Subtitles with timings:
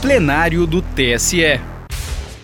[0.00, 1.60] plenário do TSE.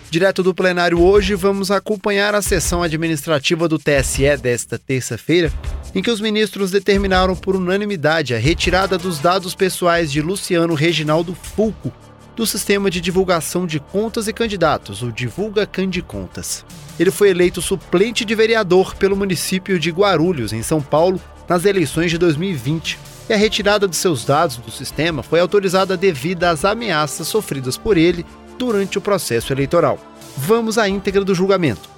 [0.09, 5.51] Direto do plenário hoje, vamos acompanhar a sessão administrativa do TSE desta terça-feira,
[5.93, 11.33] em que os ministros determinaram por unanimidade a retirada dos dados pessoais de Luciano Reginaldo
[11.33, 11.93] Fulco
[12.35, 16.65] do sistema de divulgação de contas e candidatos, o Divulga Candicontas.
[16.99, 22.11] Ele foi eleito suplente de vereador pelo município de Guarulhos, em São Paulo, nas eleições
[22.11, 27.27] de 2020 e a retirada de seus dados do sistema foi autorizada devido às ameaças
[27.27, 28.25] sofridas por ele
[28.57, 29.99] durante o processo eleitoral.
[30.37, 31.89] Vamos à íntegra do julgamento.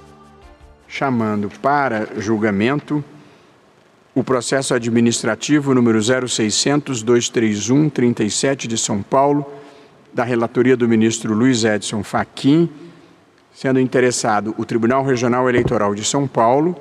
[0.86, 3.04] Chamando para julgamento
[4.14, 9.46] o processo administrativo número 0600 231 37 de São Paulo,
[10.12, 12.68] da relatoria do ministro Luiz Edson Fachin,
[13.52, 16.74] sendo interessado o Tribunal Regional Eleitoral de São Paulo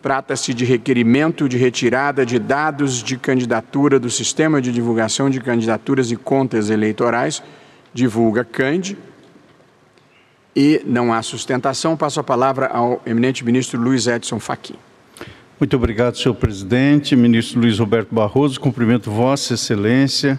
[0.00, 6.10] Trata-se de requerimento de retirada de dados de candidatura do Sistema de Divulgação de Candidaturas
[6.12, 7.42] e Contas Eleitorais,
[7.92, 8.96] divulga CAND.
[10.54, 11.96] E não há sustentação.
[11.96, 14.74] Passo a palavra ao eminente ministro Luiz Edson Fachin.
[15.60, 17.16] Muito obrigado, senhor presidente.
[17.16, 20.38] Ministro Luiz Roberto Barroso, cumprimento Vossa Excelência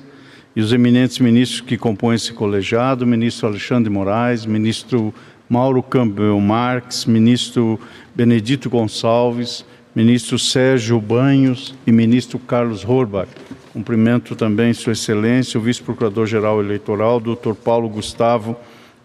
[0.56, 5.14] e os eminentes ministros que compõem esse colegiado, ministro Alexandre Moraes, ministro
[5.50, 7.80] Mauro Campbell Marques, ministro
[8.14, 13.28] Benedito Gonçalves, ministro Sérgio Banhos e ministro Carlos Horbach.
[13.74, 18.56] Cumprimento também Sua Excelência, o vice-procurador-geral eleitoral, doutor Paulo Gustavo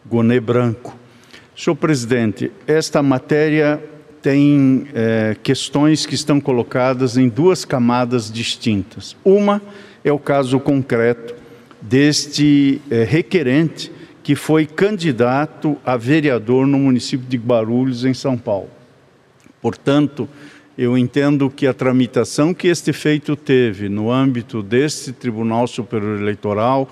[0.04, 0.94] Gonê Branco.
[1.56, 3.82] Senhor presidente, esta matéria
[4.20, 9.16] tem é, questões que estão colocadas em duas camadas distintas.
[9.24, 9.62] Uma
[10.04, 11.34] é o caso concreto
[11.80, 13.90] deste é, requerente
[14.25, 18.70] que foi candidato a vereador no município de Guarulhos, em São Paulo.
[19.61, 20.27] Portanto,
[20.78, 26.89] eu entendo que a tramitação que este feito teve no âmbito deste Tribunal Superior Eleitoral,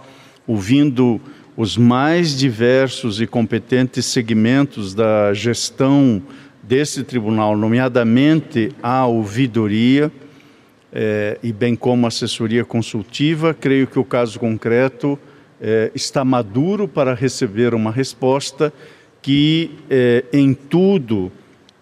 [0.46, 1.18] ouvindo
[1.56, 6.22] os mais diversos e competentes segmentos da gestão
[6.62, 10.12] desse tribunal, nomeadamente a ouvidoria,
[10.92, 15.18] eh, e bem como a assessoria consultiva, creio que o caso concreto
[15.62, 18.72] é, está maduro para receber uma resposta
[19.22, 21.30] que, é, em tudo,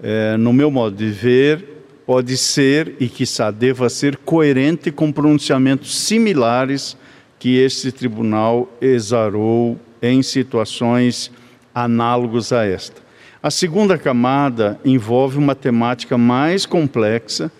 [0.02, 1.64] é, no meu modo de ver,
[2.04, 6.94] pode ser e, quiçá, deva ser coerente com pronunciamentos similares
[7.38, 11.32] que este tribunal exarou em situações
[11.74, 13.00] análogas a esta.
[13.42, 17.50] A segunda camada envolve uma temática mais complexa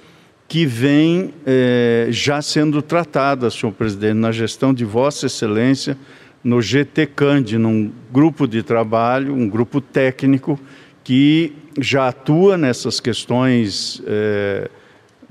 [0.50, 5.97] que vem eh, já sendo tratada, senhor presidente, na gestão de Vossa Excelência,
[6.43, 10.59] no GT Cand, num grupo de trabalho, um grupo técnico
[11.05, 14.69] que já atua nessas questões eh,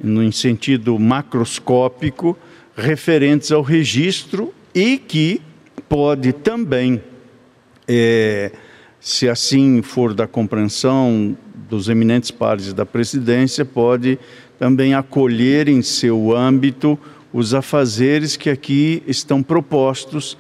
[0.01, 2.37] no sentido macroscópico
[2.73, 5.41] referentes ao registro e que
[5.89, 7.03] pode também,
[7.85, 8.53] eh,
[9.01, 11.37] se assim for da compreensão
[11.69, 14.17] dos eminentes pares da presidência, pode
[14.59, 16.99] também acolher em seu âmbito
[17.31, 20.37] os afazeres que aqui estão propostos,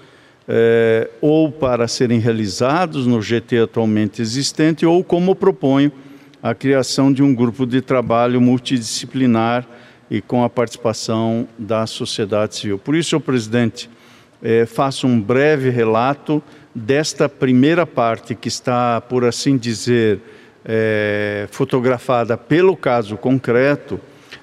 [0.47, 5.91] eh, ou para serem realizados no GT atualmente existente, ou como proponho
[6.43, 9.65] a criação de um grupo de trabalho multidisciplinar
[10.09, 12.79] e com a participação da sociedade civil.
[12.79, 13.89] Por isso, senhor presidente,
[14.43, 16.43] eh, faço um breve relato
[16.73, 20.19] desta primeira parte que está, por assim dizer,
[20.65, 23.99] eh, fotografada pelo caso concreto,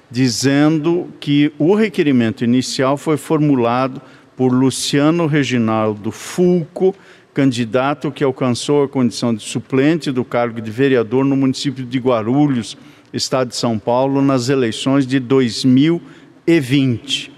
[0.09, 4.01] dizendo que o requerimento inicial foi formulado
[4.35, 6.95] por Luciano Reginaldo Fulco,
[7.33, 12.77] candidato que alcançou a condição de suplente do cargo de vereador no município de Guarulhos,
[13.13, 17.31] estado de São Paulo, nas eleições de 2020.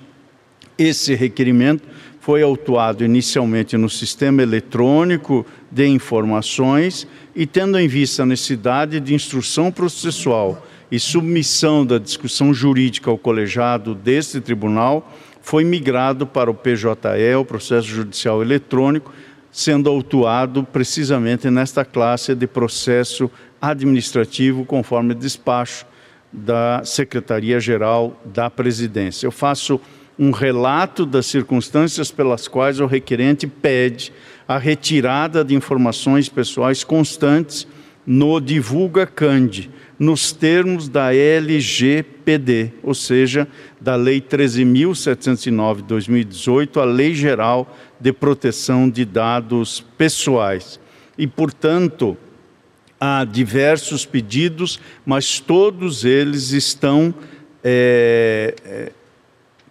[0.77, 1.83] Esse requerimento
[2.19, 9.13] foi autuado inicialmente no sistema eletrônico de informações e tendo em vista a necessidade de
[9.13, 15.11] instrução processual e submissão da discussão jurídica ao colegiado deste tribunal,
[15.41, 19.11] foi migrado para o PJE, o processo judicial eletrônico,
[19.51, 23.29] sendo autuado precisamente nesta classe de processo
[23.61, 25.85] administrativo, conforme despacho
[26.31, 29.25] da Secretaria-Geral da Presidência.
[29.25, 29.79] Eu faço
[30.17, 34.11] um relato das circunstâncias pelas quais o requerente pede
[34.47, 37.67] a retirada de informações pessoais constantes
[38.05, 39.69] no Divulga Cande,
[39.99, 43.45] nos termos da LGPD, ou seja,
[43.81, 50.79] da Lei 13.709 de 2018, a Lei Geral de Proteção de Dados Pessoais.
[51.17, 52.17] E, portanto,
[52.99, 57.13] há diversos pedidos, mas todos eles estão
[57.61, 58.91] é,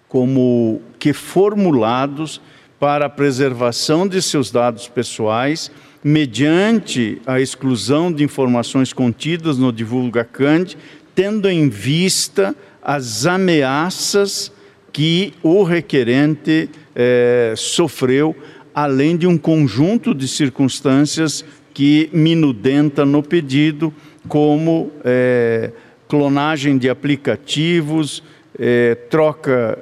[0.09, 2.41] como que formulados
[2.79, 5.71] para a preservação de seus dados pessoais,
[6.03, 10.77] mediante a exclusão de informações contidas no DivulgaCand,
[11.15, 14.53] tendo em vista as ameaças
[14.93, 18.35] que o requerente eh, sofreu,
[18.75, 23.93] além de um conjunto de circunstâncias que minudenta no pedido,
[24.29, 25.73] como eh,
[26.09, 28.23] clonagem de aplicativos,
[28.59, 29.79] eh, troca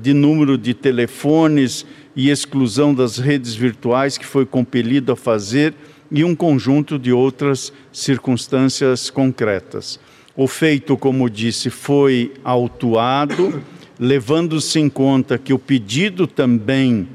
[0.00, 1.84] de número de telefones
[2.16, 5.74] e exclusão das redes virtuais que foi compelido a fazer
[6.10, 10.00] e um conjunto de outras circunstâncias concretas.
[10.34, 13.62] O feito, como disse, foi autuado,
[13.98, 17.06] levando-se em conta que o pedido também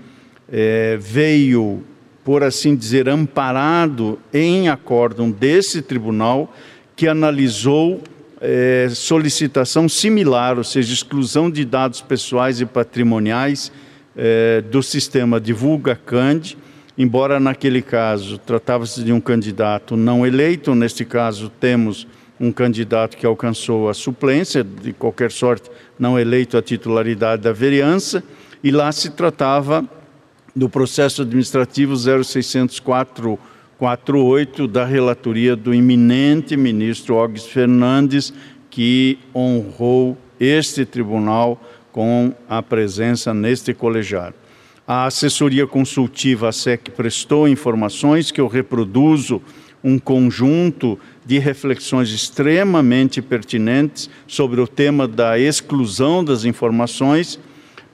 [0.51, 1.83] é, veio,
[2.23, 6.53] por assim dizer, amparado em acórdão desse tribunal,
[6.95, 8.01] que analisou
[8.39, 13.71] é, solicitação similar, ou seja, exclusão de dados pessoais e patrimoniais
[14.15, 16.57] é, do sistema Divulga Cand,
[16.97, 22.07] embora naquele caso tratava-se de um candidato não eleito, neste caso temos
[22.39, 28.23] um candidato que alcançou a suplência, de qualquer sorte não eleito a titularidade da vereança,
[28.63, 29.87] e lá se tratava
[30.55, 33.39] do processo administrativo 0604
[33.81, 38.31] 48 da relatoria do iminente ministro Ogs Fernandes,
[38.69, 41.59] que honrou este tribunal
[41.91, 44.35] com a presença neste colegiado.
[44.87, 49.41] A assessoria consultiva a SEC prestou informações que eu reproduzo
[49.83, 57.39] um conjunto de reflexões extremamente pertinentes sobre o tema da exclusão das informações,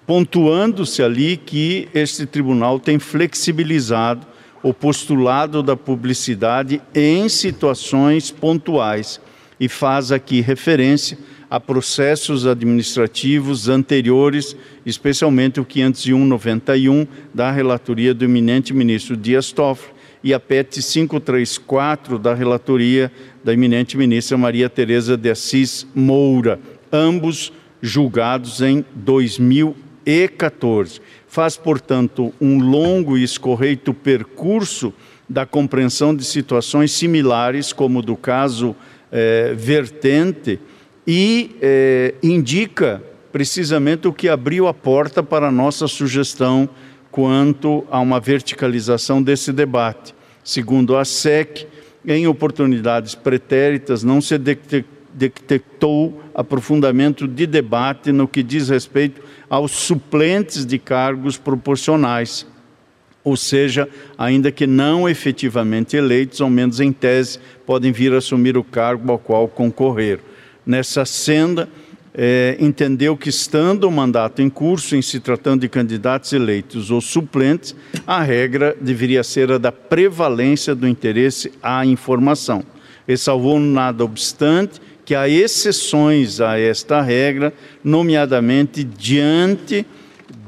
[0.06, 4.26] pontuando-se ali que este tribunal tem flexibilizado
[4.64, 9.22] o postulado da publicidade em situações pontuais
[9.60, 11.18] e faz aqui referência
[11.50, 14.56] a processos administrativos anteriores,
[14.86, 22.34] especialmente o 501-91 da relatoria do eminente ministro Dias Toffoli e a PET 534 da
[22.34, 23.12] relatoria
[23.44, 26.60] da eminente ministra Maria Tereza de Assis Moura,
[26.92, 34.94] ambos julgados em 2014 faz, portanto, um longo e escorreito percurso
[35.30, 38.76] da compreensão de situações similares, como do caso
[39.12, 40.58] eh, vertente,
[41.08, 43.02] e eh, indica
[43.32, 46.68] precisamente o que abriu a porta para a nossa sugestão
[47.10, 50.14] quanto a uma verticalização desse debate.
[50.44, 51.66] Segundo a SEC,
[52.06, 60.66] em oportunidades pretéritas, não se detectou aprofundamento de debate no que diz respeito aos suplentes
[60.66, 62.46] de cargos proporcionais,
[63.24, 68.58] ou seja, ainda que não efetivamente eleitos, ao menos em tese, podem vir a assumir
[68.58, 70.20] o cargo ao qual concorrer.
[70.68, 71.70] Nessa senda,
[72.14, 77.00] é, entendeu que, estando o mandato em curso, em se tratando de candidatos eleitos ou
[77.00, 77.74] suplentes,
[78.06, 82.66] a regra deveria ser a da prevalência do interesse à informação.
[83.08, 89.86] Ressalvou, nada obstante, que há exceções a esta regra, nomeadamente diante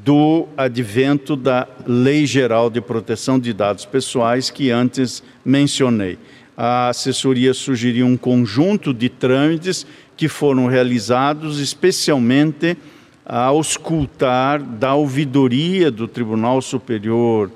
[0.04, 6.18] do advento da Lei Geral de Proteção de Dados Pessoais que antes mencionei.
[6.62, 9.88] A assessoria sugeriu um conjunto de trâmites
[10.20, 12.78] que foram realizados especialmente
[13.26, 17.50] ao escutar da ouvidoria do Tribunal Superior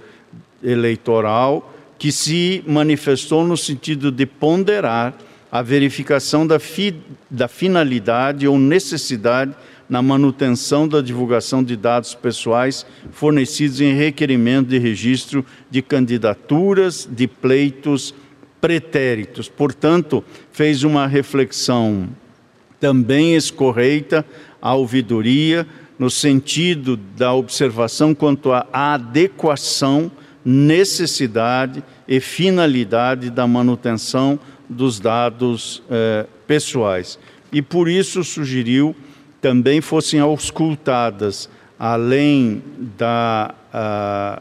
[0.63, 5.13] Eleitoral, que se manifestou no sentido de ponderar
[5.51, 6.95] a verificação da, fi,
[7.29, 9.53] da finalidade ou necessidade
[9.89, 17.27] na manutenção da divulgação de dados pessoais fornecidos em requerimento de registro de candidaturas de
[17.27, 18.15] pleitos
[18.61, 19.49] pretéritos.
[19.49, 20.23] Portanto,
[20.53, 22.07] fez uma reflexão
[22.83, 24.25] também escorreita
[24.61, 25.65] à ouvidoria,
[25.97, 30.11] no sentido da observação quanto à adequação,
[30.43, 34.37] necessidade e finalidade da manutenção
[34.67, 37.17] dos dados eh, pessoais.
[37.53, 38.93] E por isso sugeriu
[39.39, 41.49] também fossem auscultadas,
[41.79, 42.61] além
[42.97, 43.55] da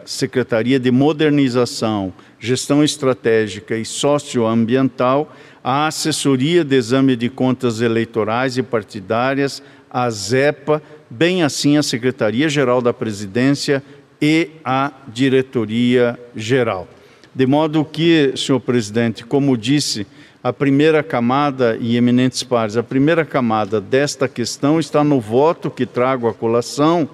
[0.04, 5.32] Secretaria de Modernização, Gestão Estratégica e Socioambiental,
[5.62, 12.82] a Assessoria de Exame de Contas Eleitorais e Partidárias, a ZEPA, bem assim a Secretaria-Geral
[12.82, 13.82] da Presidência
[14.20, 16.88] e a Diretoria Geral.
[17.34, 20.06] De modo que, senhor presidente, como disse,
[20.42, 25.86] a primeira camada, e eminentes pares, a primeira camada desta questão está no voto que
[25.86, 27.08] trago à colação,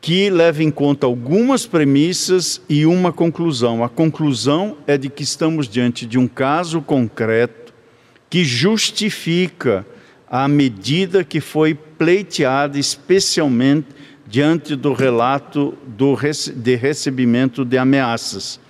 [0.00, 3.84] que leva em conta algumas premissas e uma conclusão.
[3.84, 7.72] A conclusão é de que estamos diante de um caso concreto
[8.30, 9.84] que justifica
[10.28, 13.88] a medida que foi pleiteada especialmente
[14.26, 16.16] diante do relato do,
[16.54, 18.60] de recebimento de ameaças.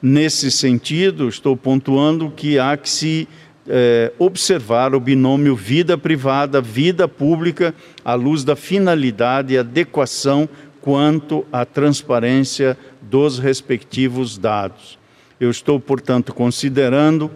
[0.00, 3.26] Nesse sentido, estou pontuando que há que se
[3.68, 7.74] é, observar o binômio vida privada, vida pública,
[8.04, 10.48] à luz da finalidade e adequação
[10.86, 14.96] quanto à transparência dos respectivos dados.
[15.40, 17.28] Eu estou, portanto, considerando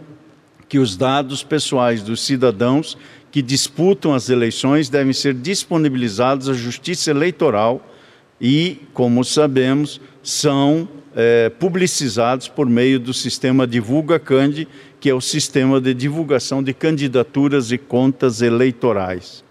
[0.68, 2.96] que os dados pessoais dos cidadãos
[3.28, 7.84] que disputam as eleições devem ser disponibilizados à Justiça Eleitoral
[8.40, 14.68] e, como sabemos, são é, publicizados por meio do sistema Divulga Cande,
[15.00, 19.42] que é o sistema de divulgação de candidaturas e contas eleitorais.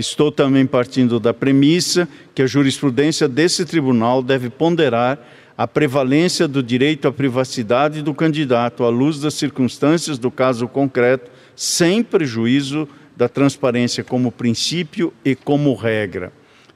[0.00, 5.18] Estou também partindo da premissa que a jurisprudência desse tribunal deve ponderar
[5.58, 11.30] a prevalência do direito à privacidade do candidato à luz das circunstâncias do caso concreto,
[11.54, 16.32] sem prejuízo da transparência como princípio e como regra.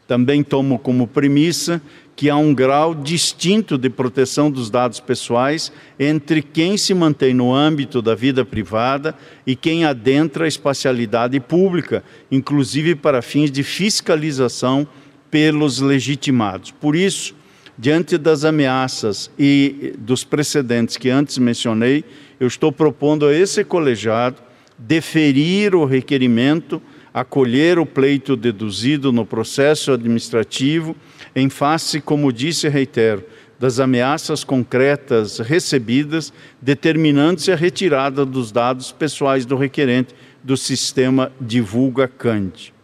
[0.06, 1.80] Também tomo como premissa
[2.16, 7.52] que há um grau distinto de proteção dos dados pessoais entre quem se mantém no
[7.52, 9.14] âmbito da vida privada
[9.46, 14.86] e quem adentra a espacialidade pública, inclusive para fins de fiscalização
[15.30, 16.70] pelos legitimados.
[16.70, 17.34] Por isso,
[17.76, 22.04] diante das ameaças e dos precedentes que antes mencionei,
[22.38, 24.36] eu estou propondo a esse colegiado
[24.78, 26.80] deferir o requerimento,
[27.14, 30.96] acolher o pleito deduzido no processo administrativo,
[31.36, 33.22] em face, como disse e reitero,
[33.56, 42.08] das ameaças concretas recebidas, determinando-se a retirada dos dados pessoais do requerente do sistema Divulga
[42.08, 42.74] Cante.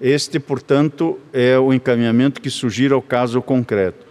[0.00, 4.06] Este, portanto, é o encaminhamento que sugira ao caso concreto.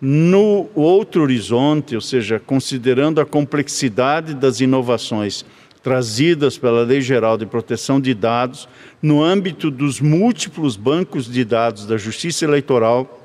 [0.00, 5.44] No outro horizonte, ou seja, considerando a complexidade das inovações
[5.82, 8.68] trazidas pela Lei Geral de Proteção de Dados
[9.02, 13.18] no âmbito dos múltiplos bancos de dados da Justiça Eleitoral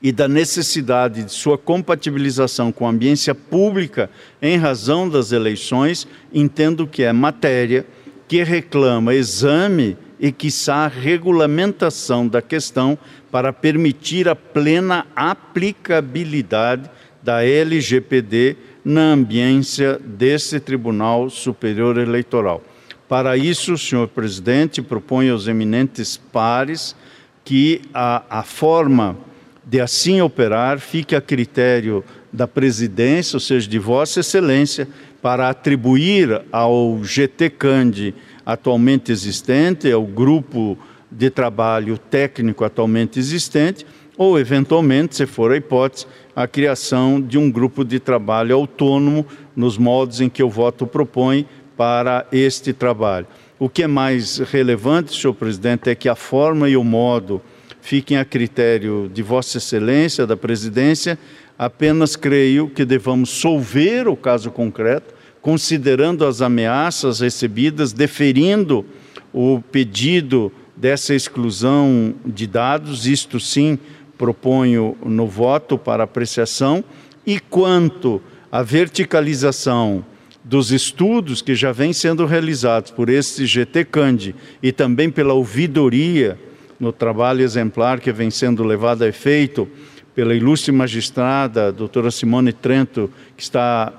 [0.00, 4.10] e da necessidade de sua compatibilização com a ambiência pública
[4.40, 7.86] em razão das eleições, entendo que é matéria
[8.26, 12.98] que reclama exame e, quiçá, regulamentação da questão
[13.30, 16.90] para permitir a plena aplicabilidade
[17.22, 22.62] da LGPD na ambiência desse Tribunal Superior Eleitoral.
[23.08, 26.96] Para isso, senhor presidente, propõe aos eminentes pares
[27.44, 29.16] que a, a forma
[29.64, 34.88] de assim operar fique a critério da presidência, ou seja, de Vossa Excelência,
[35.20, 40.76] para atribuir ao GT Cande atualmente existente, ao grupo
[41.10, 43.86] de trabalho técnico atualmente existente,
[44.16, 49.76] ou, eventualmente, se for a hipótese, a criação de um grupo de trabalho autônomo nos
[49.78, 53.26] moldes em que o voto propõe para este trabalho.
[53.58, 57.40] O que é mais relevante, senhor presidente, é que a forma e o modo
[57.80, 61.18] fiquem a critério de Vossa Excelência, da presidência,
[61.58, 68.84] apenas creio que devamos solver o caso concreto, considerando as ameaças recebidas, deferindo
[69.32, 73.78] o pedido dessa exclusão de dados, isto sim
[74.16, 76.84] proponho no voto para apreciação,
[77.26, 80.04] e quanto à verticalização
[80.44, 86.38] dos estudos que já vêm sendo realizados por este GT Candi e também pela ouvidoria
[86.80, 89.68] no trabalho exemplar que vem sendo levado a efeito
[90.14, 93.92] pela ilustre magistrada doutora Simone Trento, que está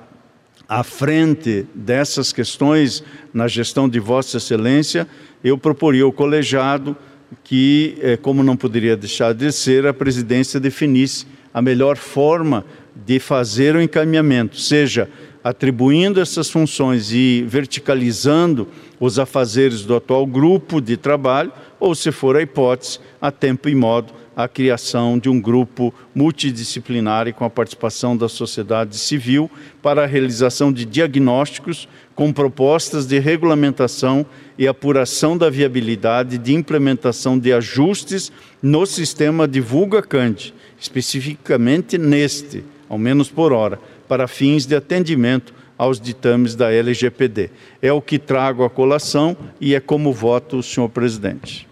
[0.68, 3.04] à frente dessas questões
[3.34, 5.08] na gestão de Vossa Excelência,
[5.44, 6.96] eu proporia ao colegiado
[7.44, 13.20] que, é, como não poderia deixar de ser, a presidência definisse a melhor forma de
[13.20, 15.10] fazer o encaminhamento, seja
[15.44, 18.68] atribuindo essas funções e verticalizando
[19.00, 21.52] os afazeres do atual grupo de trabalho,
[21.84, 27.28] ou, se for a hipótese, a tempo e modo, a criação de um grupo multidisciplinar
[27.28, 33.20] e com a participação da sociedade civil para a realização de diagnósticos com propostas de
[33.20, 34.26] regulamentação
[34.58, 42.98] e apuração da viabilidade de implementação de ajustes no sistema Divulga Cante, especificamente neste, ao
[42.98, 47.50] menos por hora, para fins de atendimento aos ditames da LGPD.
[47.82, 51.68] É o que trago à colação e é como voto senhor presidente.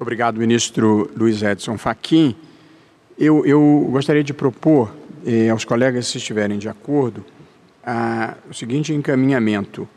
[0.00, 2.36] Obrigado, ministro Luiz Edson Fachin.
[3.18, 4.94] Eu, eu gostaria de propor
[5.26, 7.24] eh, aos colegas, se estiverem de acordo,
[7.84, 9.88] a, o seguinte encaminhamento,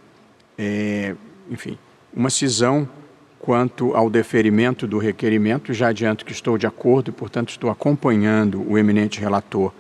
[0.58, 1.14] é,
[1.52, 1.78] enfim,
[2.12, 2.90] uma cisão
[3.38, 5.72] quanto ao deferimento do requerimento.
[5.72, 9.72] Já adianto que estou de acordo e, portanto, estou acompanhando o eminente relator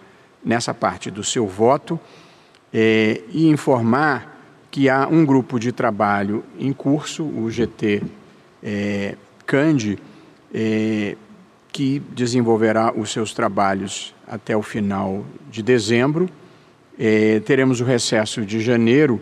[0.46, 2.00] nessa parte do seu voto
[2.72, 8.04] é, e informar que há um grupo de trabalho em curso, o GT
[8.62, 9.16] é,
[9.48, 9.98] Cande,
[10.53, 11.15] é,
[11.72, 16.29] que desenvolverá os seus trabalhos até o final de dezembro.
[17.00, 19.22] É, teremos o recesso de janeiro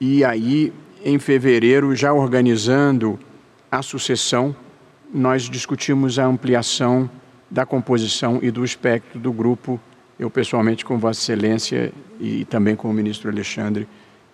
[0.00, 0.72] e aí,
[1.04, 3.18] em fevereiro, já organizando
[3.70, 4.54] a sucessão,
[5.12, 7.08] nós discutimos a ampliação
[7.50, 9.80] da composição e do espectro do grupo.
[10.18, 13.88] Eu, pessoalmente, com Vossa Excelência e também com o ministro Alexandre,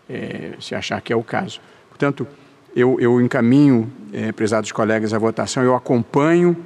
[0.08, 1.60] é, se achar que é o caso.
[1.88, 2.26] Portanto,
[2.74, 6.56] eu, eu encaminho, é, prezados colegas, a votação, eu acompanho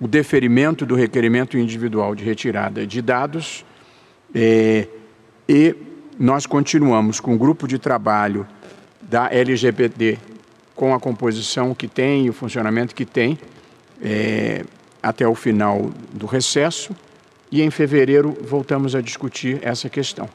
[0.00, 3.64] o deferimento do requerimento individual de retirada de dados
[4.34, 4.86] é,
[5.48, 5.74] e
[6.18, 8.46] nós continuamos com o grupo de trabalho
[9.02, 10.18] da LGBT
[10.74, 13.38] com a composição que tem e o funcionamento que tem
[14.02, 14.64] é,
[15.02, 16.94] até o final do recesso
[17.50, 20.28] e em fevereiro voltamos a discutir essa questão.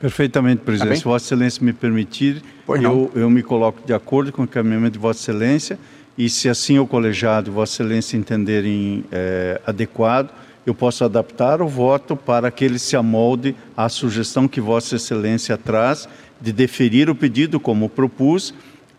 [0.00, 0.90] Perfeitamente, presidente.
[0.90, 4.92] Tá Se Vossa Excelência me permitir, eu, eu me coloco de acordo com o encaminhamento
[4.92, 5.78] de Vossa Excelência
[6.16, 10.30] e se assim o colegiado e Vossa Excelência entenderem é, adequado,
[10.64, 15.56] eu posso adaptar o voto para que ele se amolde à sugestão que Vossa Excelência
[15.56, 16.08] traz
[16.40, 18.52] de deferir o pedido, como propus,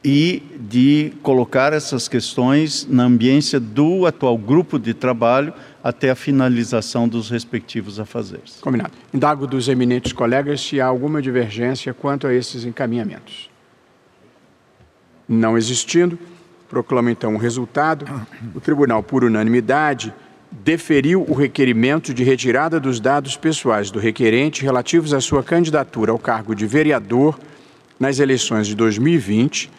[0.03, 7.07] e de colocar essas questões na ambiência do atual grupo de trabalho até a finalização
[7.07, 8.57] dos respectivos afazeres.
[8.61, 8.93] Combinado.
[9.13, 13.49] Indago dos eminentes colegas se há alguma divergência quanto a esses encaminhamentos.
[15.27, 16.17] Não existindo,
[16.69, 18.05] proclama então o resultado.
[18.55, 20.13] O tribunal, por unanimidade,
[20.51, 26.19] deferiu o requerimento de retirada dos dados pessoais do requerente relativos à sua candidatura ao
[26.19, 27.37] cargo de vereador
[27.99, 29.71] nas eleições de 2020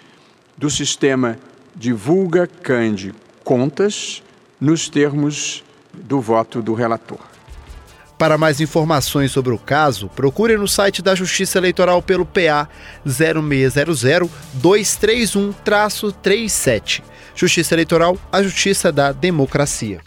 [0.56, 1.38] do sistema
[1.74, 3.14] Divulga Cande
[3.44, 4.22] Contas
[4.60, 5.64] nos termos
[5.94, 7.37] do voto do relator.
[8.18, 12.68] Para mais informações sobre o caso, procure no site da Justiça Eleitoral pelo PA
[13.06, 14.02] 0600
[14.60, 17.04] 231-37.
[17.36, 20.00] Justiça Eleitoral, a justiça da democracia.